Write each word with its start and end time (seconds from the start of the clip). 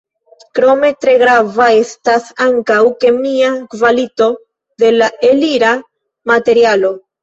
Krome, 0.59 0.89
tre 1.05 1.13
grava 1.23 1.67
estas 1.81 2.33
ankaŭ 2.47 2.79
kemia 3.05 3.53
kvalito 3.77 4.33
de 4.85 4.95
la 5.01 5.15
elira 5.33 5.79
materialo. 6.37 6.97